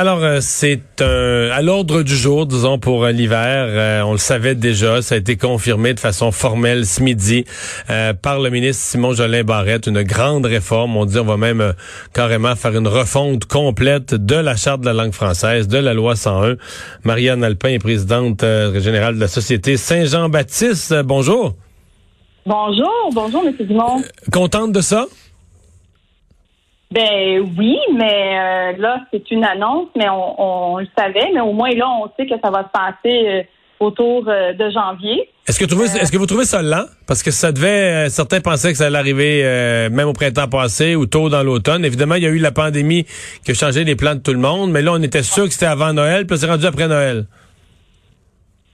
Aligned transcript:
Alors, 0.00 0.24
euh, 0.24 0.38
c'est 0.40 1.02
un, 1.02 1.50
à 1.50 1.60
l'ordre 1.60 2.00
du 2.00 2.16
jour, 2.16 2.46
disons, 2.46 2.78
pour 2.78 3.04
euh, 3.04 3.12
l'hiver. 3.12 3.66
Euh, 3.68 4.00
on 4.00 4.12
le 4.12 4.18
savait 4.18 4.54
déjà, 4.54 5.02
ça 5.02 5.14
a 5.14 5.18
été 5.18 5.36
confirmé 5.36 5.92
de 5.92 6.00
façon 6.00 6.32
formelle 6.32 6.86
ce 6.86 7.02
midi 7.02 7.44
euh, 7.90 8.14
par 8.14 8.40
le 8.40 8.48
ministre 8.48 8.82
Simon 8.82 9.12
Jolin 9.12 9.44
Barrette, 9.44 9.88
une 9.88 10.02
grande 10.02 10.46
réforme. 10.46 10.96
On 10.96 11.04
dit 11.04 11.18
on 11.18 11.26
va 11.26 11.36
même 11.36 11.60
euh, 11.60 11.72
carrément 12.14 12.56
faire 12.56 12.74
une 12.74 12.88
refonte 12.88 13.44
complète 13.44 14.14
de 14.14 14.36
la 14.36 14.56
Charte 14.56 14.80
de 14.80 14.86
la 14.86 14.94
langue 14.94 15.12
française, 15.12 15.68
de 15.68 15.76
la 15.76 15.92
loi 15.92 16.16
101. 16.16 16.56
Marianne 17.04 17.44
Alpin 17.44 17.68
est 17.68 17.78
présidente 17.78 18.42
euh, 18.42 18.80
générale 18.80 19.16
de 19.16 19.20
la 19.20 19.28
Société 19.28 19.76
Saint-Jean-Baptiste. 19.76 20.92
Euh, 20.92 21.02
bonjour. 21.02 21.56
Bonjour, 22.46 23.10
bonjour, 23.12 23.44
M. 23.46 23.54
Dumont. 23.66 24.02
Contente 24.32 24.72
de 24.72 24.80
ça? 24.80 25.04
Ben 26.92 27.40
oui, 27.56 27.78
mais 27.94 28.38
euh, 28.38 28.72
là, 28.78 29.00
c'est 29.12 29.30
une 29.30 29.44
annonce, 29.44 29.88
mais 29.96 30.08
on, 30.08 30.74
on 30.74 30.78
le 30.78 30.88
savait, 30.98 31.30
mais 31.32 31.40
au 31.40 31.52
moins 31.52 31.70
là, 31.70 31.88
on 31.88 32.10
sait 32.16 32.26
que 32.26 32.34
ça 32.42 32.50
va 32.50 32.64
se 32.64 32.68
passer 32.72 33.28
euh, 33.28 33.42
autour 33.78 34.24
euh, 34.26 34.52
de 34.54 34.70
janvier. 34.70 35.30
Est-ce 35.46 35.58
que, 35.60 35.64
vous 35.64 35.70
trouvez- 35.70 36.00
est-ce 36.00 36.10
que 36.10 36.16
vous 36.18 36.26
trouvez 36.26 36.44
ça 36.44 36.62
lent? 36.62 36.86
Parce 37.06 37.22
que 37.22 37.30
ça 37.30 37.52
devait, 37.52 38.06
euh, 38.06 38.08
certains 38.08 38.40
pensaient 38.40 38.72
que 38.72 38.78
ça 38.78 38.86
allait 38.86 38.98
arriver 38.98 39.42
euh, 39.44 39.88
même 39.88 40.08
au 40.08 40.12
printemps 40.12 40.48
passé 40.48 40.96
ou 40.96 41.06
tôt 41.06 41.28
dans 41.28 41.44
l'automne. 41.44 41.84
Évidemment, 41.84 42.16
il 42.16 42.24
y 42.24 42.26
a 42.26 42.30
eu 42.30 42.38
la 42.38 42.50
pandémie 42.50 43.04
qui 43.44 43.52
a 43.52 43.54
changé 43.54 43.84
les 43.84 43.94
plans 43.94 44.16
de 44.16 44.20
tout 44.20 44.32
le 44.32 44.38
monde, 44.40 44.72
mais 44.72 44.82
là, 44.82 44.92
on 44.92 45.02
était 45.02 45.22
sûr 45.22 45.44
que 45.44 45.50
c'était 45.52 45.66
avant 45.66 45.92
Noël, 45.92 46.26
puis 46.26 46.38
c'est 46.38 46.46
rendu 46.50 46.66
après 46.66 46.88
Noël. 46.88 47.26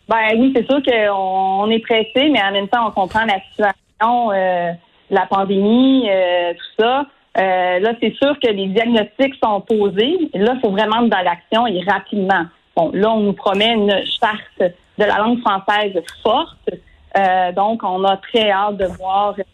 Ben 0.09 0.39
oui, 0.39 0.55
c'est 0.57 0.65
sûr 0.67 0.81
qu'on 0.83 1.65
on 1.65 1.71
est 1.71 1.81
pressé, 1.81 2.31
mais 2.31 2.41
en 2.43 2.53
même 2.53 2.69
temps, 2.69 2.87
on 2.89 2.93
comprend 2.93 3.27
la 3.27 3.41
situation, 3.51 4.31
euh, 4.33 4.71
la 5.11 5.27
pandémie, 5.27 6.09
euh, 6.09 6.53
tout 6.55 6.83
ça. 6.83 7.05
Euh, 7.39 7.79
là, 7.81 7.93
c'est 8.01 8.15
sûr 8.15 8.39
que 8.43 8.51
les 8.51 8.69
diagnostics 8.69 9.35
sont 9.43 9.61
posés. 9.61 10.31
Là, 10.35 10.55
il 10.55 10.61
faut 10.63 10.71
vraiment 10.71 11.05
être 11.05 11.11
dans 11.11 11.23
l'action 11.23 11.67
et 11.67 11.83
rapidement. 11.87 12.47
Bon, 12.75 12.91
là, 12.95 13.11
on 13.13 13.21
nous 13.21 13.33
promet 13.33 13.75
une 13.75 13.93
charte 14.21 14.59
de 14.61 15.05
la 15.05 15.19
langue 15.19 15.41
française 15.41 15.95
forte. 16.23 16.71
Euh, 17.19 17.53
donc, 17.53 17.83
on 17.83 18.05
a 18.05 18.17
très 18.17 18.51
hâte 18.51 18.79
de 18.79 18.87
voir 18.87 19.35
ce 19.37 19.43
qu'il 19.43 19.47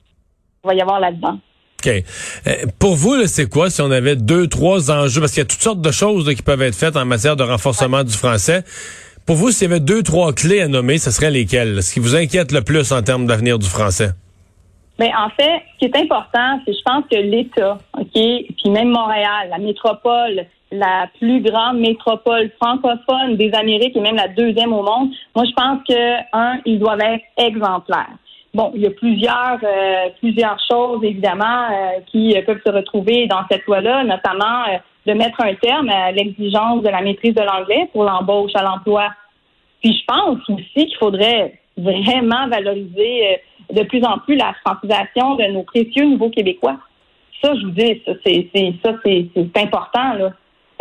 va 0.64 0.74
y 0.74 0.80
avoir 0.80 1.00
là-dedans. 1.00 1.38
OK. 1.84 1.92
Euh, 2.46 2.52
pour 2.78 2.94
vous, 2.94 3.26
c'est 3.26 3.48
quoi 3.48 3.68
si 3.68 3.80
on 3.82 3.90
avait 3.90 4.14
deux, 4.14 4.46
trois 4.46 4.90
enjeux? 4.92 5.20
Parce 5.20 5.32
qu'il 5.32 5.40
y 5.40 5.46
a 5.46 5.48
toutes 5.48 5.62
sortes 5.62 5.80
de 5.80 5.90
choses 5.90 6.32
qui 6.34 6.42
peuvent 6.42 6.62
être 6.62 6.76
faites 6.76 6.96
en 6.96 7.04
matière 7.04 7.34
de 7.34 7.42
renforcement 7.42 8.04
du 8.04 8.12
français. 8.12 8.62
Pour 9.26 9.36
vous, 9.36 9.50
s'il 9.50 9.68
y 9.68 9.72
avait 9.72 9.80
deux, 9.80 10.02
trois 10.02 10.32
clés 10.32 10.60
à 10.60 10.68
nommer, 10.68 10.98
ce 10.98 11.10
serait 11.10 11.30
lesquelles? 11.30 11.82
Ce 11.82 11.94
qui 11.94 12.00
vous 12.00 12.14
inquiète 12.14 12.52
le 12.52 12.62
plus 12.62 12.92
en 12.92 13.02
termes 13.02 13.26
d'avenir 13.26 13.58
du 13.58 13.68
français? 13.68 14.10
En 15.10 15.30
fait, 15.30 15.62
ce 15.72 15.78
qui 15.78 15.84
est 15.86 15.96
important, 15.96 16.60
c'est 16.64 16.72
je 16.72 16.82
pense 16.84 17.04
que 17.10 17.16
l'État, 17.16 17.78
OK, 17.98 18.12
puis 18.12 18.70
même 18.70 18.90
Montréal, 18.90 19.48
la 19.50 19.58
métropole, 19.58 20.46
la 20.70 21.06
plus 21.18 21.40
grande 21.40 21.78
métropole 21.78 22.50
francophone 22.60 23.36
des 23.36 23.52
Amériques 23.52 23.96
et 23.96 24.00
même 24.00 24.16
la 24.16 24.28
deuxième 24.28 24.72
au 24.72 24.82
monde, 24.82 25.10
moi 25.34 25.44
je 25.44 25.52
pense 25.52 25.80
que 25.88 26.20
un, 26.32 26.60
ils 26.64 26.78
doivent 26.78 27.00
être 27.00 27.24
exemplaires. 27.36 28.16
Bon, 28.54 28.70
il 28.74 28.82
y 28.82 28.86
a 28.86 28.90
plusieurs 28.90 29.58
euh, 29.62 30.08
plusieurs 30.18 30.58
choses 30.70 31.02
évidemment 31.02 31.66
euh, 31.70 32.00
qui 32.06 32.36
euh, 32.36 32.42
peuvent 32.42 32.60
se 32.64 32.70
retrouver 32.70 33.26
dans 33.26 33.42
cette 33.50 33.64
loi-là, 33.66 34.04
notamment 34.04 34.64
de 35.06 35.12
mettre 35.14 35.40
un 35.40 35.54
terme 35.54 35.88
à 35.88 36.12
l'exigence 36.12 36.82
de 36.82 36.88
la 36.88 37.02
maîtrise 37.02 37.34
de 37.34 37.42
l'anglais 37.42 37.88
pour 37.92 38.04
l'embauche 38.04 38.52
à 38.54 38.62
l'emploi. 38.62 39.08
Puis 39.82 39.94
je 39.94 40.04
pense 40.06 40.38
aussi 40.48 40.86
qu'il 40.86 40.96
faudrait 40.98 41.58
vraiment 41.76 42.46
valoriser 42.48 43.40
de 43.72 43.82
plus 43.84 44.04
en 44.04 44.18
plus 44.18 44.36
la 44.36 44.54
francisation 44.64 45.36
de 45.36 45.52
nos 45.52 45.62
précieux 45.62 46.04
nouveaux 46.06 46.30
Québécois. 46.30 46.76
Ça, 47.42 47.52
je 47.54 47.64
vous 47.64 47.70
dis, 47.72 48.00
ça 48.06 48.12
c'est 48.24 48.48
c'est- 48.54 48.74
ça 48.84 48.92
c'est 49.04 49.26
c'est 49.34 49.60
important 49.62 50.14
là. 50.14 50.32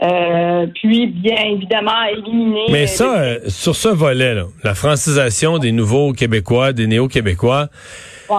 Euh, 0.03 0.65
puis 0.73 1.05
bien 1.07 1.35
évidemment 1.51 2.03
éliminer. 2.11 2.65
Mais 2.71 2.87
ça, 2.87 3.19
euh, 3.19 3.39
sur 3.49 3.75
ce 3.75 3.89
volet, 3.89 4.33
là, 4.33 4.45
la 4.63 4.73
francisation 4.73 5.59
des 5.59 5.71
nouveaux 5.71 6.11
Québécois, 6.13 6.73
des 6.73 6.87
néo-Québécois, 6.87 7.67
Ouais. 8.27 8.37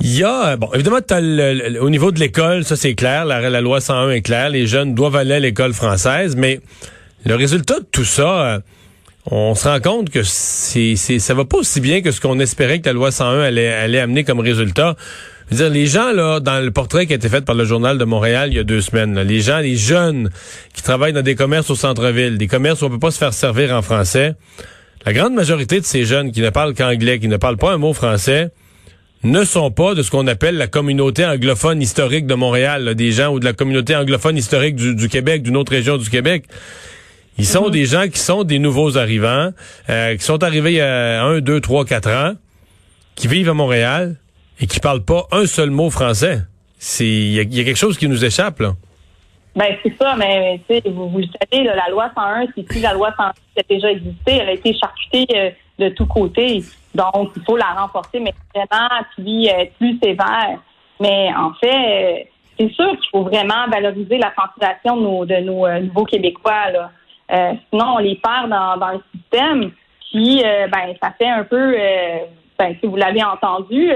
il 0.00 0.18
y 0.18 0.22
a, 0.22 0.48
euh, 0.50 0.56
bon, 0.56 0.68
évidemment, 0.74 0.98
le- 1.10 1.70
le- 1.70 1.82
au 1.82 1.88
niveau 1.88 2.12
de 2.12 2.20
l'école, 2.20 2.62
ça 2.64 2.76
c'est 2.76 2.94
clair, 2.94 3.24
la, 3.24 3.48
la 3.48 3.60
loi 3.62 3.80
101 3.80 4.10
est 4.10 4.20
claire, 4.20 4.50
les 4.50 4.66
jeunes 4.66 4.94
doivent 4.94 5.16
aller 5.16 5.34
à 5.34 5.40
l'école 5.40 5.72
française, 5.72 6.36
mais 6.36 6.60
le 7.24 7.34
résultat 7.36 7.80
de 7.80 7.86
tout 7.90 8.04
ça, 8.04 8.60
on 9.30 9.54
se 9.54 9.68
rend 9.68 9.80
compte 9.80 10.10
que 10.10 10.22
c'est, 10.22 10.96
c'est, 10.96 11.18
ça 11.18 11.34
va 11.34 11.44
pas 11.44 11.58
aussi 11.58 11.80
bien 11.80 12.00
que 12.00 12.10
ce 12.10 12.20
qu'on 12.20 12.38
espérait 12.38 12.80
que 12.80 12.86
la 12.86 12.94
loi 12.94 13.10
101 13.10 13.40
allait, 13.40 13.68
allait 13.68 14.00
amener 14.00 14.24
comme 14.24 14.40
résultat. 14.40 14.96
Je 15.50 15.56
veux 15.56 15.64
dire, 15.64 15.72
les 15.72 15.86
gens, 15.86 16.12
là, 16.12 16.40
dans 16.40 16.64
le 16.64 16.70
portrait 16.70 17.06
qui 17.06 17.12
a 17.12 17.16
été 17.16 17.28
fait 17.28 17.42
par 17.42 17.54
le 17.54 17.64
Journal 17.64 17.98
de 17.98 18.04
Montréal 18.04 18.50
il 18.50 18.56
y 18.56 18.58
a 18.58 18.64
deux 18.64 18.80
semaines, 18.80 19.20
les 19.20 19.40
gens, 19.40 19.58
les 19.58 19.76
jeunes 19.76 20.30
qui 20.72 20.82
travaillent 20.82 21.12
dans 21.12 21.22
des 21.22 21.34
commerces 21.34 21.70
au 21.70 21.74
centre-ville, 21.74 22.38
des 22.38 22.46
commerces 22.46 22.82
où 22.82 22.86
on 22.86 22.90
peut 22.90 22.98
pas 22.98 23.10
se 23.10 23.18
faire 23.18 23.34
servir 23.34 23.74
en 23.74 23.82
français, 23.82 24.34
la 25.04 25.12
grande 25.12 25.34
majorité 25.34 25.80
de 25.80 25.84
ces 25.84 26.04
jeunes 26.04 26.32
qui 26.32 26.40
ne 26.40 26.50
parlent 26.50 26.74
qu'anglais, 26.74 27.18
qui 27.18 27.28
ne 27.28 27.36
parlent 27.36 27.56
pas 27.56 27.72
un 27.72 27.78
mot 27.78 27.92
français, 27.92 28.48
ne 29.24 29.44
sont 29.44 29.70
pas 29.70 29.94
de 29.94 30.02
ce 30.02 30.10
qu'on 30.10 30.26
appelle 30.26 30.56
la 30.56 30.68
communauté 30.68 31.24
anglophone 31.26 31.82
historique 31.82 32.26
de 32.26 32.34
Montréal, 32.34 32.84
là, 32.84 32.94
des 32.94 33.12
gens 33.12 33.32
ou 33.32 33.40
de 33.40 33.44
la 33.44 33.52
communauté 33.52 33.96
anglophone 33.96 34.36
historique 34.36 34.76
du 34.76 35.08
Québec, 35.08 35.42
d'une 35.42 35.56
autre 35.56 35.72
région 35.72 35.96
du 35.98 36.08
Québec. 36.08 36.44
Ils 37.38 37.46
sont 37.46 37.68
des 37.68 37.84
gens 37.84 38.08
qui 38.08 38.18
sont 38.18 38.42
des 38.44 38.58
nouveaux 38.58 38.98
arrivants, 38.98 39.50
euh, 39.88 40.16
qui 40.16 40.24
sont 40.24 40.42
arrivés 40.42 40.72
il 40.72 40.76
y 40.76 40.80
a 40.80 41.22
un, 41.22 41.40
deux, 41.40 41.60
trois, 41.60 41.84
quatre 41.84 42.10
ans, 42.10 42.32
qui 43.14 43.28
vivent 43.28 43.48
à 43.48 43.54
Montréal 43.54 44.16
et 44.60 44.66
qui 44.66 44.80
parlent 44.80 45.04
pas 45.04 45.26
un 45.30 45.46
seul 45.46 45.70
mot 45.70 45.88
français. 45.90 46.40
C'est 46.78 47.06
il 47.06 47.32
y, 47.32 47.38
a- 47.38 47.42
il 47.42 47.54
y 47.56 47.60
a 47.60 47.64
quelque 47.64 47.76
chose 47.78 47.96
qui 47.96 48.08
nous 48.08 48.24
échappe 48.24 48.60
là. 48.60 48.72
Ben 49.56 49.74
c'est 49.82 49.96
ça, 50.00 50.14
mais 50.16 50.60
tu 50.68 50.74
sais, 50.76 50.82
vous, 50.90 51.08
vous 51.08 51.18
le 51.18 51.26
savez, 51.40 51.64
là, 51.64 51.74
la 51.74 51.88
loi 51.90 52.10
101, 52.14 52.46
c'est 52.54 52.62
plus 52.62 52.80
la 52.80 52.92
loi 52.92 53.12
106 53.16 53.32
qui 53.54 53.60
a 53.60 53.74
déjà 53.74 53.90
existé, 53.90 54.32
elle 54.40 54.48
a 54.48 54.52
été 54.52 54.72
charcutée 54.76 55.26
euh, 55.36 55.50
de 55.80 55.88
tous 55.94 56.06
côtés. 56.06 56.62
Donc, 56.94 57.32
il 57.36 57.42
faut 57.44 57.56
la 57.56 57.72
renforcer, 57.76 58.20
mais 58.20 58.32
vraiment, 58.54 58.88
puis 59.16 59.48
euh, 59.48 59.58
être 59.62 59.74
plus 59.74 59.98
sévère. 60.02 60.60
Mais 61.00 61.28
en 61.36 61.52
fait, 61.54 61.66
euh, 62.20 62.24
c'est 62.58 62.70
sûr 62.72 62.90
qu'il 62.90 63.08
faut 63.10 63.22
vraiment 63.24 63.66
valoriser 63.70 64.18
la 64.18 64.30
francisation 64.32 64.96
de 64.96 65.02
nos, 65.02 65.24
de 65.24 65.36
nos 65.36 65.80
nouveaux 65.80 66.04
Québécois. 66.04 66.70
Là. 66.72 66.90
Euh, 67.30 67.52
sinon, 67.70 67.94
on 67.96 67.98
les 67.98 68.16
perd 68.16 68.48
dans, 68.50 68.92
le 68.92 69.00
système. 69.14 69.70
Puis, 70.10 70.42
euh, 70.44 70.66
ben, 70.68 70.94
ça 71.02 71.12
fait 71.18 71.28
un 71.28 71.44
peu, 71.44 71.74
euh, 71.78 72.18
ben, 72.58 72.74
si 72.80 72.86
vous 72.86 72.96
l'avez 72.96 73.22
entendu, 73.22 73.90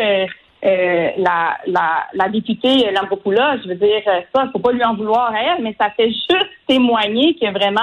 la, 0.63 1.59
la, 1.67 2.07
la 2.13 2.29
députée 2.29 2.91
Lambropoulos, 2.93 3.63
je 3.65 3.69
veux 3.69 3.75
dire, 3.75 4.03
ça, 4.35 4.49
faut 4.53 4.61
pas 4.61 4.73
lui 4.73 4.85
en 4.85 4.95
vouloir 4.95 5.33
à 5.33 5.43
elle, 5.43 5.63
mais 5.63 5.75
ça 5.81 5.91
fait 5.91 6.09
juste 6.09 6.51
témoigner 6.69 7.35
qu'il 7.35 7.45
y 7.45 7.47
a 7.49 7.53
vraiment 7.53 7.81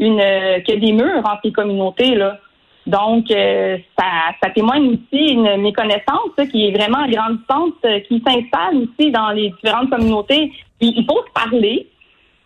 une 0.00 0.20
qu'il 0.64 0.74
y 0.74 0.76
a 0.78 0.80
des 0.80 0.92
murs 0.92 1.22
entre 1.24 1.42
les 1.44 1.52
communautés 1.52 2.16
là. 2.16 2.38
Donc, 2.86 3.26
ça, 3.28 4.04
ça 4.42 4.50
témoigne 4.50 4.94
aussi 4.94 5.32
une 5.32 5.56
méconnaissance 5.58 6.32
qui 6.50 6.66
est 6.66 6.72
vraiment 6.72 7.06
grandissante, 7.06 7.74
euh, 7.84 8.00
qui 8.00 8.22
s'installe 8.26 8.76
aussi 8.78 9.10
dans 9.10 9.30
les 9.30 9.50
différentes 9.50 9.90
communautés. 9.90 10.52
Puis, 10.80 10.92
il 10.96 11.04
faut 11.04 11.22
se 11.24 11.32
parler. 11.32 11.88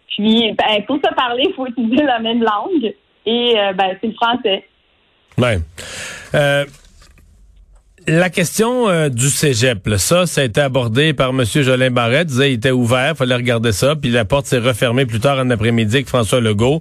Puis, 0.09 0.55
ben, 0.57 0.83
pour 0.87 0.97
se 0.97 1.15
parler, 1.15 1.45
il 1.49 1.55
faut 1.55 1.67
utiliser 1.67 2.05
la 2.05 2.19
même 2.19 2.43
langue. 2.43 2.95
Et 3.27 3.55
euh, 3.59 3.73
ben, 3.73 3.97
c'est 4.01 4.07
le 4.07 4.15
français. 4.15 4.65
Ouais. 5.39 5.59
Euh, 6.35 6.65
la 8.09 8.31
question 8.31 8.89
euh, 8.89 9.09
du 9.09 9.29
cégep, 9.29 9.87
là, 9.87 9.99
ça, 9.99 10.27
ça 10.27 10.43
a 10.43 10.45
été 10.45 10.61
abordé 10.61 11.13
par 11.13 11.31
M. 11.31 11.45
Jolin 11.45 11.91
Barrette. 11.91 12.29
Il 12.29 12.33
disait 12.33 12.51
il 12.53 12.55
était 12.55 12.71
ouvert, 12.71 13.17
fallait 13.17 13.35
regarder 13.35 13.73
ça, 13.73 13.97
puis 13.97 14.11
la 14.11 14.25
porte 14.25 14.47
s'est 14.47 14.59
refermée 14.59 15.07
plus 15.07 15.21
tard 15.21 15.39
en 15.39 15.51
après-midi 15.51 15.97
avec 15.97 16.09
François 16.09 16.41
Legault. 16.41 16.81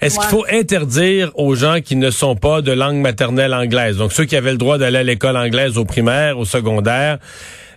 Est-ce 0.00 0.18
qu'il 0.18 0.28
faut 0.28 0.44
interdire 0.50 1.30
aux 1.34 1.54
gens 1.54 1.80
qui 1.80 1.96
ne 1.96 2.10
sont 2.10 2.36
pas 2.36 2.60
de 2.60 2.72
langue 2.72 2.96
maternelle 2.96 3.54
anglaise, 3.54 3.96
donc 3.96 4.12
ceux 4.12 4.24
qui 4.24 4.36
avaient 4.36 4.52
le 4.52 4.58
droit 4.58 4.76
d'aller 4.76 4.98
à 4.98 5.02
l'école 5.02 5.36
anglaise 5.36 5.78
au 5.78 5.84
primaire, 5.86 6.38
au 6.38 6.44
secondaire, 6.44 7.18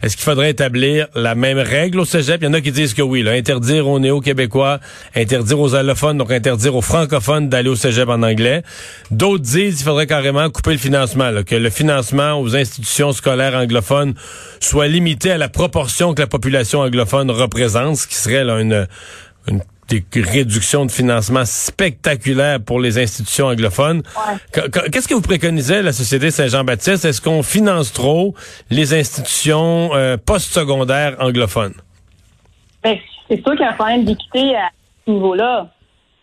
Est-ce 0.02 0.16
qu'il 0.16 0.24
faudrait 0.24 0.52
établir 0.52 1.08
la 1.14 1.36
même 1.36 1.60
règle 1.60 2.00
au 2.00 2.06
cégep? 2.06 2.42
Il 2.42 2.46
y 2.46 2.48
en 2.48 2.54
a 2.54 2.62
qui 2.62 2.72
disent 2.72 2.94
que 2.94 3.02
oui, 3.02 3.22
là, 3.22 3.32
interdire 3.32 3.88
aux 3.88 4.00
néo-québécois, 4.00 4.80
interdire 5.16 5.60
aux 5.60 5.76
allophones, 5.76 6.18
donc 6.18 6.32
interdire 6.32 6.76
aux 6.76 6.82
francophones 6.82 7.50
d'aller 7.50 7.70
au 7.70 7.76
cégep 7.76 8.08
en 8.08 8.24
anglais. 8.24 8.64
D'autres 9.12 9.44
disent 9.44 9.78
qu'il 9.78 9.86
faudrait 9.86 10.08
carrément 10.08 10.50
couper 10.50 10.72
le 10.72 10.78
financement, 10.78 11.32
que 11.46 11.56
le 11.56 11.70
financement 11.70 12.40
aux 12.40 12.56
institutions 12.56 13.12
scolaires 13.12 13.56
anglophones 13.56 14.14
soit 14.60 14.88
limité 14.88 15.32
à 15.32 15.38
la 15.38 15.50
proportion 15.50 16.14
que 16.14 16.22
la 16.22 16.28
population 16.28 16.80
anglophone 16.80 17.30
représente, 17.30 17.98
ce 17.98 18.08
qui 18.08 18.16
serait 18.16 18.44
là, 18.44 18.60
une, 18.60 18.88
une 19.48 19.62
des 19.90 20.04
réductions 20.22 20.86
de 20.86 20.92
financement 20.92 21.46
spectaculaires 21.46 22.60
pour 22.62 22.80
les 22.80 22.98
institutions 22.98 23.48
anglophones. 23.48 24.04
Qu'est-ce 24.54 25.08
que 25.08 25.14
vous 25.14 25.22
préconisez, 25.22 25.82
la 25.82 25.94
Société 25.94 26.32
Saint-Jean-Baptiste? 26.32 27.06
Est-ce 27.06 27.22
qu'on 27.22 27.44
finance 27.44 27.92
trop 27.92 28.36
les 28.70 28.94
institutions 28.94 29.94
euh, 29.94 30.18
postsecondaires 30.18 31.16
anglophones? 31.20 31.74
Ben, 32.84 32.98
c'est 33.28 33.42
sûr 33.44 33.52
qu'il 33.52 33.62
y 33.62 33.64
a 33.64 33.72
un 33.72 33.74
problème 33.74 34.06
d'équité 34.06 34.56
à 34.56 34.70
ce 35.06 35.12
niveau-là. 35.12 35.68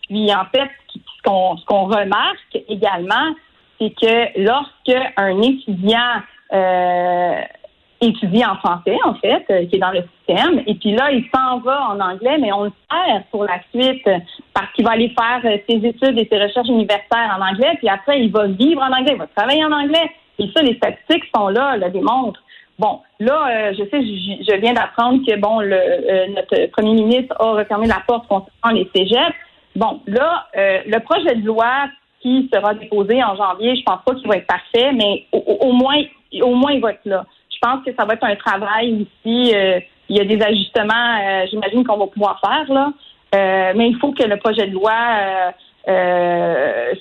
Puis, 0.09 0.33
en 0.33 0.45
fait, 0.45 0.69
ce 0.93 1.65
qu'on 1.65 1.85
remarque 1.85 2.57
également, 2.69 3.35
c'est 3.79 3.93
que 4.01 4.41
lorsque 4.41 5.13
un 5.17 5.41
étudiant 5.41 6.21
euh, 6.53 7.41
étudie 8.01 8.45
en 8.45 8.55
français, 8.57 8.97
en 9.03 9.15
fait, 9.15 9.45
euh, 9.49 9.65
qui 9.65 9.77
est 9.77 9.79
dans 9.79 9.91
le 9.91 10.03
système. 10.17 10.61
Et 10.67 10.75
puis 10.75 10.91
là, 10.91 11.11
il 11.11 11.25
s'en 11.33 11.59
va 11.59 11.89
en 11.89 11.99
anglais, 11.99 12.37
mais 12.39 12.51
on 12.51 12.65
le 12.65 12.71
perd 12.89 13.23
pour 13.31 13.43
la 13.43 13.59
suite 13.73 14.07
parce 14.53 14.71
qu'il 14.73 14.85
va 14.85 14.91
aller 14.91 15.13
faire 15.17 15.41
euh, 15.45 15.57
ses 15.67 15.77
études 15.77 16.17
et 16.17 16.27
ses 16.31 16.39
recherches 16.39 16.67
universitaires 16.67 17.37
en 17.37 17.41
anglais. 17.41 17.73
Puis 17.77 17.89
après, 17.89 18.19
il 18.19 18.31
va 18.31 18.47
vivre 18.47 18.81
en 18.81 18.91
anglais, 18.91 19.13
il 19.13 19.17
va 19.17 19.27
travailler 19.35 19.65
en 19.65 19.71
anglais. 19.71 20.11
Et 20.39 20.49
ça, 20.55 20.61
les 20.61 20.75
statistiques 20.75 21.23
sont 21.35 21.49
là, 21.49 21.77
le 21.77 21.89
démontrent. 21.89 22.41
Bon, 22.77 22.99
là, 23.19 23.47
euh, 23.49 23.73
je 23.73 23.83
sais, 23.85 24.03
je, 24.03 24.59
viens 24.61 24.73
d'apprendre 24.73 25.25
que 25.25 25.35
bon, 25.39 25.61
le, 25.61 26.35
notre 26.35 26.67
premier 26.67 26.93
ministre 26.93 27.35
a 27.39 27.53
refermé 27.53 27.87
la 27.87 28.03
porte 28.07 28.27
concernant 28.27 28.77
les 28.77 28.87
cégeps. 28.95 29.35
Bon, 29.75 29.99
là, 30.05 30.47
le 30.55 30.99
projet 30.99 31.35
de 31.35 31.45
loi 31.45 31.87
qui 32.21 32.47
sera 32.53 32.75
déposé 32.75 33.23
en 33.23 33.35
janvier, 33.35 33.75
je 33.75 33.83
pense 33.83 34.03
pas 34.05 34.13
qu'il 34.13 34.27
va 34.27 34.37
être 34.37 34.47
parfait, 34.47 34.91
mais 34.91 35.25
au 35.31 35.71
moins, 35.71 36.01
au 36.41 36.53
moins, 36.53 36.71
il 36.71 36.81
va 36.81 36.91
être 36.91 37.05
là 37.05 37.25
je 37.57 37.67
pense 37.67 37.83
que 37.83 37.91
ça 37.97 38.05
va 38.05 38.13
être 38.13 38.23
un 38.23 38.35
travail 38.35 39.07
ici. 39.25 39.53
Euh, 39.55 39.79
il 40.09 40.17
y 40.17 40.21
a 40.21 40.25
des 40.25 40.41
ajustements, 40.41 41.17
euh, 41.21 41.45
j'imagine 41.49 41.83
qu'on 41.83 41.97
va 41.97 42.07
pouvoir 42.07 42.39
faire 42.39 42.73
là. 42.73 42.91
Euh, 43.35 43.73
mais 43.75 43.89
il 43.89 43.97
faut 43.99 44.13
que 44.13 44.23
le 44.23 44.37
projet 44.37 44.67
de 44.67 44.73
loi 44.73 44.93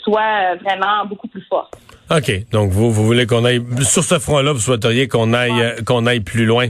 soit 0.02 0.54
vraiment 0.62 1.06
beaucoup 1.08 1.28
plus 1.28 1.44
fort. 1.48 1.70
OK. 2.10 2.50
Donc, 2.52 2.70
vous, 2.70 2.90
vous 2.90 3.04
voulez 3.04 3.26
qu'on 3.26 3.44
aille, 3.44 3.60
sur 3.82 4.04
ce 4.04 4.18
front-là, 4.18 4.52
vous 4.52 4.60
souhaiteriez 4.60 5.08
qu'on 5.08 5.32
aille, 5.32 5.74
qu'on 5.84 6.06
aille 6.06 6.20
plus 6.20 6.46
loin. 6.46 6.66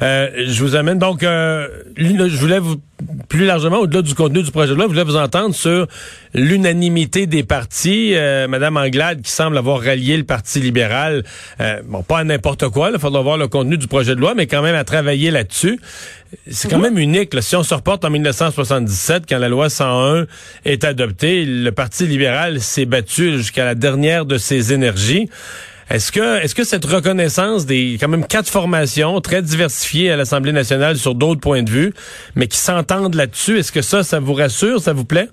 je 0.00 0.62
vous 0.62 0.76
amène 0.76 0.98
donc, 0.98 1.22
je 1.22 2.36
voulais 2.36 2.58
vous 2.58 2.76
plus 3.28 3.44
largement, 3.44 3.78
au-delà 3.78 4.02
du 4.02 4.14
contenu 4.14 4.42
du 4.42 4.50
projet 4.50 4.70
de 4.70 4.74
loi, 4.74 4.84
je 4.84 4.90
voulais 4.90 5.04
vous 5.04 5.16
entendre 5.16 5.54
sur 5.54 5.86
l'unanimité 6.34 7.26
des 7.26 7.42
partis. 7.42 8.14
Euh, 8.14 8.48
Madame 8.48 8.76
Anglade, 8.76 9.22
qui 9.22 9.30
semble 9.30 9.56
avoir 9.58 9.80
rallié 9.80 10.16
le 10.16 10.24
Parti 10.24 10.60
libéral, 10.60 11.24
euh, 11.60 11.80
bon, 11.84 12.02
pas 12.02 12.18
à 12.18 12.24
n'importe 12.24 12.68
quoi, 12.68 12.90
il 12.92 12.98
faudra 12.98 13.22
voir 13.22 13.36
le 13.36 13.48
contenu 13.48 13.78
du 13.78 13.86
projet 13.86 14.14
de 14.14 14.20
loi, 14.20 14.34
mais 14.34 14.46
quand 14.46 14.62
même 14.62 14.74
à 14.74 14.84
travailler 14.84 15.30
là-dessus. 15.30 15.80
C'est 16.50 16.70
quand 16.70 16.78
même 16.78 16.98
unique. 16.98 17.30
Si 17.42 17.56
on 17.56 17.62
se 17.62 17.74
reporte 17.74 18.04
en 18.04 18.10
1977, 18.10 19.24
quand 19.28 19.38
la 19.38 19.50
loi 19.50 19.68
101 19.68 20.26
est 20.64 20.84
adoptée, 20.84 21.44
le 21.44 21.70
Parti 21.72 22.06
libéral 22.06 22.60
s'est 22.60 22.86
battu 22.86 23.36
jusqu'à 23.36 23.64
la 23.64 23.74
dernière 23.74 24.24
de 24.24 24.38
ses 24.38 24.72
énergies. 24.72 25.28
Est-ce 25.92 26.10
que, 26.10 26.42
est-ce 26.42 26.54
que 26.54 26.64
cette 26.64 26.86
reconnaissance 26.86 27.66
des 27.66 27.98
quand 28.00 28.08
même 28.08 28.26
quatre 28.26 28.48
formations 28.48 29.20
très 29.20 29.42
diversifiées 29.42 30.10
à 30.10 30.16
l'Assemblée 30.16 30.52
nationale 30.52 30.96
sur 30.96 31.14
d'autres 31.14 31.42
points 31.42 31.62
de 31.62 31.68
vue, 31.68 31.92
mais 32.34 32.46
qui 32.46 32.56
s'entendent 32.56 33.14
là-dessus, 33.14 33.58
est-ce 33.58 33.70
que 33.70 33.82
ça, 33.82 34.02
ça 34.02 34.18
vous 34.18 34.32
rassure, 34.32 34.80
ça 34.80 34.94
vous 34.94 35.04
plaît? 35.04 35.28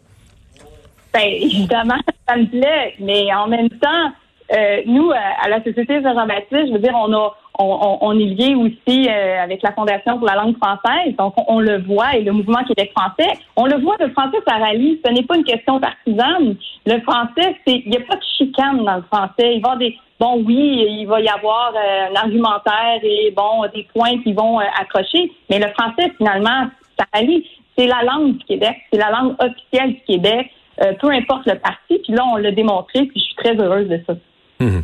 Ben, 1.14 1.24
évidemment, 1.24 1.96
ça 2.28 2.36
me 2.36 2.46
plaît, 2.46 2.94
mais 3.00 3.34
en 3.34 3.48
même 3.48 3.70
temps, 3.70 4.12
euh, 4.54 4.82
nous, 4.86 5.12
à 5.12 5.48
la 5.48 5.64
Société 5.64 6.02
Saint-Jean-Baptiste, 6.02 6.68
je 6.68 6.74
veux 6.74 6.80
dire, 6.80 6.94
on 6.94 7.14
a 7.14 7.34
on, 7.60 8.20
est 8.20 8.24
lié 8.24 8.56
aussi 8.56 9.10
euh, 9.10 9.44
avec 9.44 9.62
la 9.62 9.74
Fondation 9.74 10.18
pour 10.18 10.28
la 10.28 10.36
langue 10.36 10.56
française, 10.58 11.16
donc 11.18 11.34
on, 11.48 11.60
le 11.60 11.82
voit, 11.82 12.16
et 12.16 12.22
le 12.22 12.32
mouvement 12.32 12.64
Québec 12.64 12.92
français, 12.96 13.38
on 13.56 13.66
le 13.66 13.78
voit, 13.82 13.98
le 14.00 14.10
français, 14.12 14.38
ça 14.48 14.56
rallie, 14.56 15.00
ce 15.06 15.12
n'est 15.12 15.24
pas 15.24 15.36
une 15.36 15.44
question 15.44 15.80
partisane. 15.80 16.56
Le 16.86 17.02
français, 17.02 17.56
c'est, 17.68 17.84
il 17.86 17.90
n'y 17.90 17.98
a 17.98 18.02
pas 18.02 18.16
de 18.16 18.24
chicane 18.38 18.84
dans 18.84 18.96
le 18.96 19.04
français. 19.04 19.56
Il 19.56 19.62
va 19.62 19.76
des, 19.76 19.98
bon, 20.20 20.42
oui, 20.46 20.86
il 21.00 21.06
va 21.06 21.20
y 21.20 21.28
avoir 21.28 21.74
euh, 21.76 22.08
un 22.12 22.16
argumentaire 22.16 23.00
et 23.04 23.34
bon, 23.36 23.66
des 23.74 23.86
points 23.94 24.18
qui 24.24 24.34
vont 24.34 24.60
accrocher, 24.60 25.32
mais 25.50 25.60
le 25.60 25.68
français, 25.78 26.14
finalement, 26.18 26.70
ça 26.98 27.06
rallie. 27.14 27.46
C'est 27.78 27.88
la 27.88 28.04
langue 28.04 28.38
du 28.38 28.46
Québec, 28.46 28.76
c'est 28.92 29.00
la 29.00 29.10
langue 29.10 29.36
officielle 29.40 29.94
du 29.94 30.02
Québec. 30.02 30.52
peu 31.00 31.10
importe 31.12 31.46
le 31.46 31.58
parti, 31.60 32.00
puis 32.04 32.14
là, 32.14 32.26
on 32.34 32.36
l'a 32.36 32.52
démontré, 32.52 33.06
puis 33.06 33.20
je 33.20 33.24
suis 33.24 33.36
très 33.36 33.56
heureuse 33.56 33.88
de 33.88 34.02
ça. 34.06 34.16
Mhm. 34.62 34.84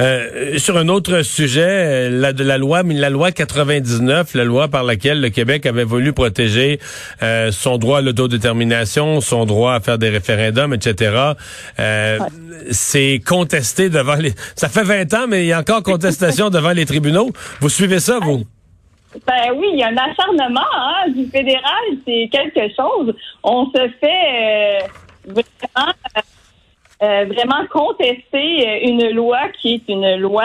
Euh, 0.00 0.58
sur 0.58 0.76
un 0.76 0.88
autre 0.88 1.22
sujet, 1.22 2.10
la 2.10 2.32
de 2.32 2.42
la 2.42 2.58
loi, 2.58 2.82
la 2.82 3.08
loi 3.08 3.30
99, 3.30 4.34
la 4.34 4.42
loi 4.42 4.66
par 4.66 4.82
laquelle 4.82 5.20
le 5.20 5.28
Québec 5.28 5.64
avait 5.64 5.84
voulu 5.84 6.12
protéger 6.12 6.80
euh, 7.22 7.52
son 7.52 7.78
droit 7.78 7.98
à 7.98 8.00
l'autodétermination, 8.00 9.20
son 9.20 9.44
droit 9.46 9.74
à 9.74 9.80
faire 9.80 9.98
des 9.98 10.08
référendums, 10.08 10.74
etc. 10.74 11.34
Euh, 11.78 12.18
C'est 12.72 13.20
contesté 13.24 13.90
devant 13.90 14.16
les. 14.16 14.32
Ça 14.56 14.68
fait 14.68 14.82
20 14.82 15.14
ans, 15.14 15.26
mais 15.28 15.44
il 15.44 15.46
y 15.46 15.52
a 15.52 15.60
encore 15.60 15.84
contestation 15.84 16.50
devant 16.50 16.72
les 16.72 16.84
tribunaux. 16.84 17.30
Vous 17.60 17.68
suivez 17.68 18.00
ça, 18.00 18.18
vous? 18.20 18.42
Ben 19.24 19.52
oui, 19.54 19.68
il 19.74 19.78
y 19.78 19.82
a 19.84 19.88
un 19.88 19.96
acharnement 19.96 20.60
hein, 20.74 21.10
du 21.14 21.26
fédéral, 21.26 21.84
c'est 22.04 22.28
quelque 22.32 22.74
chose. 22.74 23.14
On 23.44 23.66
se 23.66 23.88
fait 24.00 24.82
euh, 24.88 25.32
vraiment 25.32 25.92
euh, 27.02 27.24
vraiment 27.24 27.66
contester 27.68 28.68
euh, 28.68 28.78
une 28.88 29.10
loi 29.10 29.48
qui 29.60 29.74
est 29.74 29.88
une 29.88 30.16
loi. 30.16 30.44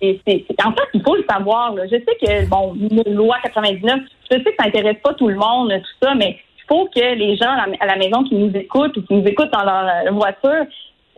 En 0.00 0.72
fait, 0.72 0.88
il 0.94 1.02
faut 1.02 1.16
le 1.16 1.24
savoir. 1.28 1.74
Je 1.84 1.96
sais 1.96 2.16
que, 2.20 2.48
bon, 2.48 2.74
une 2.74 3.14
loi 3.14 3.36
99, 3.42 4.00
je 4.30 4.36
sais 4.36 4.42
que 4.42 4.50
ça 4.58 4.64
n'intéresse 4.64 4.96
pas 5.02 5.12
tout 5.14 5.28
le 5.28 5.34
monde, 5.34 5.70
tout 5.70 6.06
ça, 6.06 6.14
mais 6.14 6.38
il 6.56 6.64
faut 6.68 6.86
que 6.86 7.14
les 7.14 7.36
gens 7.36 7.50
à 7.80 7.86
la, 7.86 7.96
maison 7.96 8.22
qui 8.24 8.36
nous 8.36 8.54
écoutent 8.56 8.96
ou 8.96 9.02
qui 9.02 9.14
nous 9.14 9.26
écoutent 9.26 9.52
dans 9.52 9.64
leur 9.64 9.88
euh, 10.06 10.10
voiture, 10.12 10.64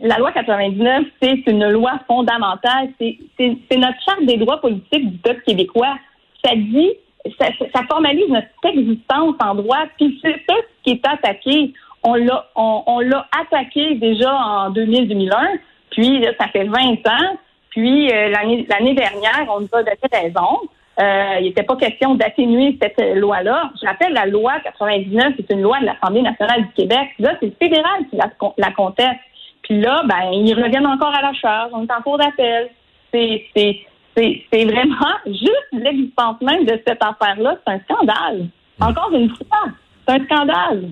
la 0.01 0.17
loi 0.17 0.31
99, 0.31 1.05
c'est 1.21 1.43
une 1.47 1.69
loi 1.69 1.99
fondamentale. 2.07 2.89
C'est, 2.99 3.77
notre 3.77 4.03
charte 4.03 4.25
des 4.25 4.37
droits 4.37 4.59
politiques 4.59 5.11
du 5.11 5.17
peuple 5.19 5.43
québécois. 5.45 5.95
Ça 6.43 6.55
dit, 6.55 6.91
ça, 7.39 7.47
ça 7.73 7.83
formalise 7.89 8.27
notre 8.27 8.47
existence 8.65 9.35
en 9.39 9.55
droit, 9.55 9.85
puis 9.97 10.19
c'est 10.21 10.41
ça 10.49 10.55
qui 10.83 10.91
est 10.91 11.07
attaqué 11.07 11.71
on 12.03 12.15
l'a 12.15 12.45
on, 12.55 12.99
l'a 12.99 13.27
attaqué 13.39 13.95
déjà 13.95 14.33
en 14.33 14.71
2000-2001, 14.71 15.59
puis 15.91 16.25
ça 16.39 16.47
fait 16.47 16.65
20 16.65 16.77
ans. 17.07 17.37
Puis 17.69 18.11
euh, 18.11 18.29
l'année 18.29 18.65
l'année 18.69 18.93
dernière, 18.93 19.45
on 19.49 19.61
nous 19.61 19.69
a 19.73 19.83
donné 19.83 19.97
raison. 20.11 20.59
Euh, 20.99 21.37
il 21.39 21.45
n'était 21.45 21.63
pas 21.63 21.75
question 21.77 22.15
d'atténuer 22.15 22.77
cette 22.81 22.99
loi-là. 23.15 23.71
Je 23.81 23.87
rappelle, 23.87 24.13
la 24.13 24.25
loi 24.25 24.59
99, 24.63 25.33
c'est 25.37 25.53
une 25.53 25.61
loi 25.61 25.79
de 25.79 25.85
l'Assemblée 25.85 26.21
nationale 26.21 26.63
du 26.63 26.73
Québec. 26.73 27.09
Là, 27.17 27.35
c'est 27.39 27.47
le 27.47 27.55
fédéral 27.59 28.05
qui 28.09 28.17
la, 28.17 28.29
la, 28.57 28.71
conteste. 28.71 29.19
Puis 29.63 29.79
là, 29.79 30.03
ben, 30.05 30.31
ils 30.33 30.53
reviennent 30.53 30.85
encore 30.85 31.13
à 31.13 31.21
la 31.21 31.33
charge. 31.33 31.71
On 31.73 31.85
est 31.85 31.91
en 31.91 32.01
cours 32.01 32.17
d'appel. 32.17 32.69
C'est, 33.11 33.45
c'est, 33.55 33.79
c'est, 34.15 34.43
c'est 34.51 34.65
vraiment 34.65 35.07
juste 35.25 35.67
l'existence 35.71 36.41
même 36.41 36.65
de 36.65 36.79
cette 36.85 37.03
affaire-là. 37.03 37.55
C'est 37.65 37.73
un 37.73 37.79
scandale. 37.79 38.47
Encore 38.81 39.11
une 39.13 39.29
fois, 39.29 39.71
c'est 40.05 40.13
un 40.13 40.25
scandale. 40.25 40.89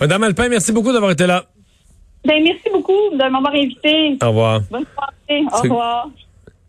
Madame 0.00 0.22
Alpin, 0.24 0.48
merci 0.48 0.72
beaucoup 0.72 0.92
d'avoir 0.92 1.10
été 1.10 1.26
là. 1.26 1.44
Ben, 2.24 2.42
merci 2.42 2.68
beaucoup 2.72 3.10
de 3.12 3.16
m'avoir 3.16 3.54
invité. 3.54 4.16
Au 4.22 4.28
revoir. 4.28 4.62
Bonne 4.70 4.84
soirée. 4.94 5.44
Au 5.52 5.62
revoir. 5.62 6.08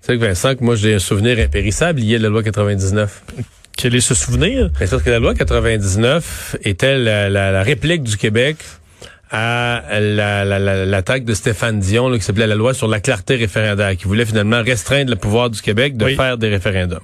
C'est 0.01 0.17
que 0.17 0.25
Vincent, 0.25 0.55
que 0.55 0.63
moi 0.63 0.75
j'ai 0.75 0.95
un 0.95 0.99
souvenir 0.99 1.39
impérissable 1.39 1.99
lié 1.99 2.15
à 2.15 2.19
la 2.19 2.29
loi 2.29 2.43
99. 2.43 3.23
Quel 3.75 3.95
est 3.95 4.01
ce 4.01 4.13
souvenir? 4.13 4.69
Ben, 4.79 4.87
parce 4.89 5.03
que 5.03 5.09
la 5.09 5.19
loi 5.19 5.33
99 5.33 6.57
était 6.63 6.97
la, 6.97 7.63
réplique 7.63 8.03
du 8.03 8.17
Québec 8.17 8.57
à 9.31 9.83
l'attaque 9.99 11.23
de 11.23 11.33
Stéphane 11.33 11.79
Dion, 11.79 12.11
qui 12.13 12.21
s'appelait 12.21 12.47
la 12.47 12.55
loi 12.55 12.73
sur 12.73 12.87
la 12.87 12.99
clarté 12.99 13.35
référendaire, 13.35 13.95
qui 13.95 14.05
voulait 14.05 14.25
finalement 14.25 14.61
restreindre 14.63 15.11
le 15.11 15.15
pouvoir 15.15 15.49
du 15.49 15.61
Québec 15.61 15.97
de 15.97 16.07
faire 16.07 16.37
des 16.37 16.49
référendums. 16.49 16.99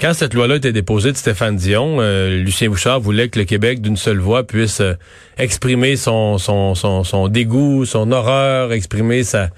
Quand 0.00 0.14
cette 0.14 0.32
loi-là 0.32 0.56
était 0.56 0.72
déposée 0.72 1.10
de 1.10 1.16
Stéphane 1.16 1.56
Dion, 1.56 1.96
euh, 1.98 2.40
Lucien 2.40 2.68
Bouchard 2.68 3.00
voulait 3.00 3.28
que 3.28 3.38
le 3.40 3.44
Québec, 3.44 3.80
d'une 3.80 3.96
seule 3.96 4.20
voix, 4.20 4.46
puisse 4.46 4.80
euh, 4.80 4.94
exprimer 5.38 5.96
son, 5.96 6.38
son, 6.38 6.76
son, 6.76 7.02
son, 7.02 7.26
dégoût, 7.26 7.84
son 7.84 8.12
horreur, 8.12 8.72
exprimer 8.72 9.24
sa, 9.24 9.50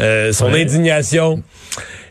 euh, 0.00 0.32
son 0.32 0.52
indignation. 0.52 1.44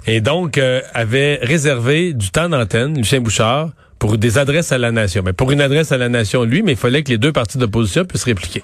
Et 0.08 0.22
donc, 0.22 0.60
avait 0.94 1.40
réservé 1.42 2.14
du 2.14 2.30
temps 2.30 2.48
d'antenne, 2.48 2.98
Lucien 2.98 3.20
Bouchard, 3.20 3.72
pour 4.00 4.18
des 4.18 4.38
adresses 4.38 4.72
à 4.72 4.78
la 4.78 4.92
nation. 4.92 5.22
Mais 5.26 5.34
pour 5.34 5.52
une 5.52 5.62
adresse 5.62 5.92
à 5.92 5.98
la 5.98 6.08
nation, 6.08 6.44
lui, 6.44 6.62
mais 6.62 6.74
il 6.74 6.78
fallait 6.78 7.04
que 7.04 7.12
les 7.12 7.18
deux 7.18 7.34
partis 7.34 7.58
d'opposition 7.58 8.06
puissent 8.06 8.26
répliquer. 8.26 8.64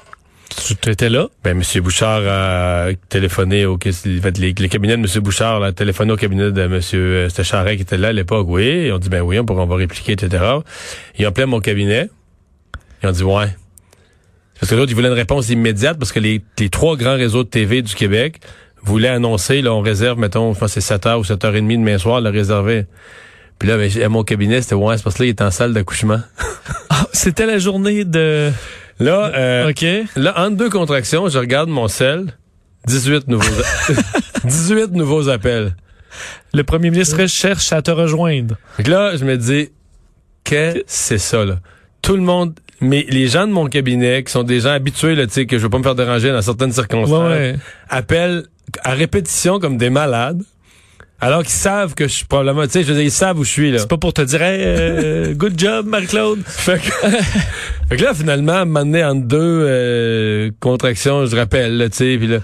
Tu 0.50 0.90
étais 0.90 1.10
là? 1.10 1.28
Ben, 1.44 1.52
M. 1.62 1.82
Bouchard 1.82 2.22
a 2.28 2.88
téléphoné 3.08 3.66
au 3.66 3.78
les 4.38 4.54
cabinets 4.70 4.98
de 4.98 5.02
M. 5.04 5.22
Bouchard 5.22 5.62
a 5.64 5.72
téléphoné 5.72 6.12
au 6.12 6.16
cabinet 6.18 6.52
de 6.52 6.62
M. 6.62 6.82
C'était 7.30 7.44
Charest 7.44 7.76
qui 7.78 7.82
était 7.84 7.98
là 7.98 8.10
à 8.10 8.14
l'époque, 8.14 8.48
oui. 8.50 8.86
Ils 8.88 8.92
ont 8.92 8.98
dit 8.98 9.10
ben 9.10 9.22
oui, 9.22 9.38
on, 9.40 9.46
pourra- 9.46 9.64
on 9.64 9.68
va 9.68 9.76
répliquer, 9.76 10.14
etc. 10.14 10.44
Ils 11.18 11.26
ont 11.26 11.30
appelé 11.30 11.46
mon 11.46 11.60
cabinet. 11.60 12.10
Ils 13.04 13.10
ont 13.10 13.12
dit 13.12 13.24
ouais. 13.24 13.56
Parce 14.60 14.72
que 14.72 14.76
l'autre, 14.76 14.92
ils 14.92 14.96
voulaient 14.96 15.08
une 15.08 15.14
réponse 15.14 15.50
immédiate 15.50 15.98
parce 15.98 16.12
que 16.12 16.20
les, 16.20 16.42
les 16.60 16.70
trois 16.70 16.98
grands 16.98 17.16
réseaux 17.16 17.44
de 17.44 17.50
TV 17.50 17.82
du 17.82 17.94
Québec 17.96 18.40
voulaient 18.84 19.08
annoncer, 19.10 19.62
là, 19.62 19.74
on 19.74 19.82
réserve, 19.82 20.20
mettons, 20.20 20.54
je 20.54 20.60
pense 20.60 20.72
c'est 20.78 20.80
7h 20.96 21.18
ou 21.18 21.24
7h30 21.24 21.68
demain 21.80 21.98
soir, 21.98 22.20
le 22.22 22.30
réservé. 22.30 22.86
Puis 23.60 23.70
là, 23.70 23.78
ben, 23.78 23.90
à 24.02 24.10
mon 24.10 24.24
cabinet, 24.24 24.62
c'était 24.62 24.76
ouais, 24.76 24.98
c'est 24.98 25.04
parce 25.04 25.16
que 25.18 25.24
là, 25.24 25.28
il 25.28 25.30
est 25.30 25.42
en 25.42 25.52
salle 25.52 25.74
d'accouchement. 25.74 26.20
Ah, 26.90 27.06
c'était 27.14 27.46
la 27.46 27.60
journée 27.60 28.04
de... 28.04 28.52
Là, 29.00 29.32
euh. 29.36 29.74
Là, 30.16 30.34
entre 30.46 30.58
deux 30.58 30.70
contractions, 30.70 31.28
je 31.30 31.40
regarde 31.40 31.70
mon 31.70 31.88
sel. 31.88 32.34
18 32.88 33.28
nouveaux, 33.28 33.46
a- 33.46 33.94
18 34.48 34.92
nouveaux 34.92 35.28
appels. 35.30 35.76
Le 36.54 36.64
premier 36.64 36.90
ministre 36.90 37.26
cherche 37.28 37.72
à 37.74 37.82
te 37.82 37.92
rejoindre. 37.92 38.56
Que 38.78 38.90
là, 38.90 39.16
je 39.16 39.26
me 39.26 39.38
dis, 39.38 39.70
que 40.44 40.84
c'est 40.88 41.18
ça, 41.18 41.46
là? 41.46 41.60
Tout 42.02 42.16
le 42.16 42.22
monde, 42.22 42.54
mais 42.82 43.06
les 43.10 43.28
gens 43.28 43.46
de 43.48 43.52
mon 43.52 43.68
cabinet, 43.68 44.24
qui 44.24 44.32
sont 44.32 44.44
des 44.44 44.62
gens 44.62 44.72
habitués, 44.72 45.16
là, 45.16 45.28
tu 45.28 45.34
sais, 45.34 45.46
que 45.46 45.58
je 45.58 45.64
veux 45.64 45.70
pas 45.70 45.78
me 45.78 45.84
faire 45.84 45.96
déranger 45.96 46.32
dans 46.32 46.42
certaines 46.42 46.72
circonstances, 46.72 47.30
Ouais, 47.32 47.52
ouais. 47.52 47.56
appellent 47.90 48.46
à 48.84 48.94
répétition 48.94 49.60
comme 49.60 49.78
des 49.78 49.90
malades, 49.90 50.42
alors 51.22 51.44
qu'ils 51.44 51.52
savent 51.52 51.96
que 51.96 52.08
je 52.08 52.14
suis 52.14 52.26
probablement, 52.26 52.66
tu 52.66 52.72
sais, 52.72 52.84
je 52.84 52.88
veux 52.88 52.94
dire, 52.94 53.04
ils 53.04 53.12
savent 53.12 53.40
où 53.40 53.44
je 53.44 53.50
suis, 53.50 53.72
là. 53.72 53.80
C'est 53.80 53.90
pas 53.90 53.98
pour 53.98 54.14
te 54.14 54.22
dire, 54.22 54.42
hey, 54.42 54.62
euh, 54.64 55.34
good 55.36 55.60
job, 55.60 55.86
Marie-Claude. 55.86 56.42
Fait 56.46 56.80
que, 56.80 56.92
fait 57.90 57.98
que 57.98 58.04
là, 58.04 58.14
finalement, 58.14 58.66
donné, 58.66 59.04
entre 59.04 59.26
deux 59.26 59.38
euh, 59.68 60.52
contractions, 60.60 61.26
je 61.26 61.36
rappelle, 61.36 61.78
là, 61.78 61.90
tu 61.90 61.98
sais, 61.98 62.18
puis 62.18 62.28
là, 62.28 62.40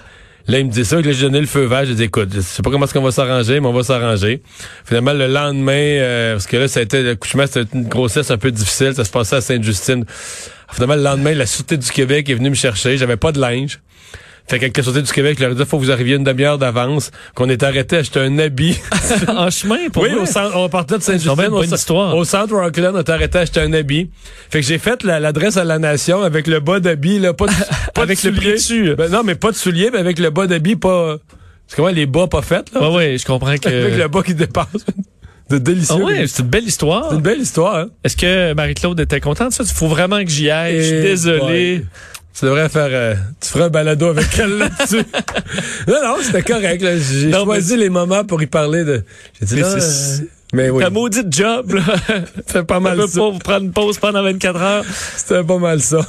là, 0.46 0.58
il 0.58 0.66
me 0.66 0.70
dit 0.70 0.84
ça, 0.84 1.00
que 1.00 1.06
là, 1.06 1.12
j'ai 1.12 1.22
donné 1.22 1.40
le 1.40 1.46
feu 1.46 1.64
vert, 1.64 1.86
j'ai 1.86 1.94
dit, 1.94 2.04
écoute, 2.04 2.28
je 2.34 2.40
sais 2.40 2.62
pas 2.62 2.70
comment 2.70 2.84
est-ce 2.84 2.92
qu'on 2.92 3.02
va 3.02 3.10
s'arranger, 3.12 3.60
mais 3.60 3.66
on 3.66 3.72
va 3.72 3.82
s'arranger. 3.82 4.42
Finalement, 4.84 5.14
le 5.14 5.26
lendemain, 5.26 5.72
euh, 5.72 6.34
parce 6.34 6.46
que 6.46 6.58
là, 6.58 6.68
ça 6.68 6.80
a 6.80 6.82
été, 6.82 7.02
l'accouchement, 7.02 7.44
c'était 7.46 7.66
une 7.74 7.88
grossesse 7.88 8.30
un 8.30 8.38
peu 8.38 8.50
difficile, 8.50 8.92
ça 8.94 9.04
se 9.04 9.10
passait 9.10 9.36
à 9.36 9.40
Sainte-Justine. 9.40 10.04
Finalement, 10.70 10.96
le 10.96 11.02
lendemain, 11.02 11.34
la 11.34 11.46
Sûreté 11.46 11.78
du 11.78 11.90
Québec 11.90 12.28
est 12.28 12.34
venue 12.34 12.50
me 12.50 12.54
chercher, 12.54 12.98
j'avais 12.98 13.16
pas 13.16 13.32
de 13.32 13.40
linge. 13.40 13.80
Fait 14.48 14.58
la 14.76 14.82
Sûreté 14.82 15.02
du 15.02 15.12
Québec, 15.12 15.40
leur 15.40 15.54
dit, 15.54 15.64
faut 15.66 15.78
que 15.78 15.84
vous 15.84 15.90
arriviez 15.90 16.14
une 16.16 16.22
demi-heure 16.24 16.56
d'avance, 16.58 17.10
qu'on 17.34 17.48
est 17.48 17.62
arrêté 17.64 17.96
à 17.96 17.98
acheter 18.00 18.20
un 18.20 18.38
habit. 18.38 18.78
en 19.28 19.50
chemin, 19.50 19.88
pour 19.92 20.04
Oui, 20.04 20.10
au 20.14 20.24
centre, 20.24 20.56
on 20.56 20.68
partait 20.68 20.98
de 20.98 21.02
Saint-Justine. 21.02 21.32
une 21.46 21.52
Au, 21.52 22.16
au 22.16 22.24
centre 22.24 22.54
Rockland, 22.54 22.94
on 22.94 23.00
était 23.00 23.10
arrêté 23.12 23.38
à 23.38 23.40
acheter 23.40 23.60
un 23.60 23.72
habit. 23.72 24.08
Fait 24.50 24.60
que 24.60 24.66
j'ai 24.66 24.78
fait 24.78 25.02
la- 25.02 25.18
l'adresse 25.18 25.56
à 25.56 25.64
la 25.64 25.78
nation 25.80 26.22
avec 26.22 26.46
le 26.46 26.60
bas 26.60 26.78
d'habit, 26.78 27.18
là, 27.18 27.32
pas 27.34 27.46
de, 27.46 27.52
pas 27.94 28.02
Avec 28.02 28.22
de 28.22 28.28
le 28.28 28.34
souliers. 28.36 28.52
dessus. 28.52 28.94
Ben 28.96 29.10
non, 29.10 29.22
mais 29.24 29.34
pas 29.34 29.50
de 29.50 29.56
souliers, 29.56 29.90
mais 29.92 29.98
avec 29.98 30.18
le 30.20 30.30
bas 30.30 30.46
d'habit 30.46 30.76
pas, 30.76 31.16
c'est 31.66 31.74
comment 31.74 31.88
les 31.88 32.06
bas 32.06 32.28
pas 32.28 32.42
faits, 32.42 32.72
là? 32.72 32.88
Ouais, 32.88 32.94
ouais, 32.96 33.18
je 33.18 33.24
comprends 33.26 33.56
que... 33.56 33.68
Avec 33.86 33.96
le 33.98 34.06
bas 34.08 34.22
qui 34.22 34.34
dépasse. 34.34 34.66
De 35.50 35.58
délicieux. 35.58 35.96
Ah 36.00 36.04
ouais, 36.04 36.26
c'est 36.26 36.42
une 36.42 36.48
belle 36.48 36.64
histoire. 36.64 37.06
C'est 37.08 37.14
une 37.16 37.22
belle 37.22 37.40
histoire, 37.40 37.76
hein. 37.76 37.86
Est-ce 38.02 38.16
que 38.16 38.52
Marie-Claude 38.54 38.98
était 38.98 39.20
contente 39.20 39.50
de 39.50 39.54
ça? 39.54 39.64
Il 39.64 39.74
faut 39.74 39.86
vraiment 39.86 40.22
que 40.24 40.28
j'y 40.30 40.50
aille. 40.50 40.76
Je 40.78 40.82
suis 40.82 40.94
Et 40.96 41.02
désolé. 41.02 41.84
Tu 42.38 42.44
devrais 42.44 42.68
faire, 42.68 42.88
euh, 42.90 43.14
tu 43.40 43.48
ferais 43.48 43.64
un 43.64 43.68
balado 43.70 44.06
avec 44.08 44.26
elle 44.38 44.58
là-dessus. 44.58 44.96
non, 45.88 45.94
non, 46.04 46.16
c'était 46.20 46.42
correct. 46.42 46.84
J'ai 47.10 47.32
choisi 47.32 47.76
les 47.78 47.88
moments 47.88 48.24
pour 48.24 48.42
y 48.42 48.46
parler 48.46 48.84
de, 48.84 49.02
j'ai 49.40 49.46
dit, 49.46 49.54
Mais 49.54 49.60
là, 49.62 49.80
c'est- 49.80 50.22
euh, 50.22 50.26
mais 50.52 50.70
oui. 50.70 50.82
Ta 50.82 50.90
maudite 50.90 51.34
job, 51.34 51.72
là. 51.72 51.82
C'était 52.46 52.62
pas 52.62 52.78
mal 52.80 52.98
peut 52.98 53.06
ça. 53.06 53.20
pas 53.20 53.30
vous 53.30 53.38
prendre 53.38 53.64
une 53.64 53.72
pause 53.72 53.98
pendant 53.98 54.22
24 54.22 54.60
heures. 54.60 54.84
C'était 55.16 55.42
pas 55.44 55.58
mal 55.58 55.80
ça. 55.80 56.00